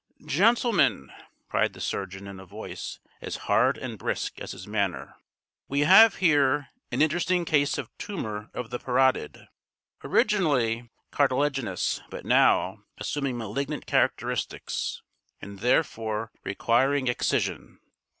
"Gentlemen," 0.25 1.11
cried 1.47 1.73
the 1.73 1.79
surgeon 1.79 2.25
in 2.25 2.39
a 2.39 2.45
voice 2.47 2.99
as 3.21 3.35
hard 3.45 3.77
and 3.77 3.99
brisk 3.99 4.39
as 4.41 4.51
his 4.51 4.65
manner, 4.65 5.13
"we 5.67 5.81
have 5.81 6.15
here 6.15 6.69
an 6.91 7.03
interesting 7.03 7.45
case 7.45 7.77
of 7.77 7.95
tumour 7.99 8.49
of 8.55 8.71
the 8.71 8.79
parotid, 8.79 9.47
originally 10.03 10.89
cartilaginous 11.11 12.01
but 12.09 12.25
now 12.25 12.79
assuming 12.97 13.37
malignant 13.37 13.85
characteristics, 13.85 15.03
and 15.39 15.59
therefore 15.59 16.31
requiring 16.43 17.07
excision. 17.07 17.77